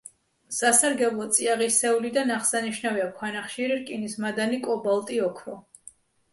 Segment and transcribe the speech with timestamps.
[0.59, 5.59] სასარგებლო წიაღისეულიდან აღსანიშნავია ქვანახშირი, რკინის მადანი, კობალტი, ოქრო.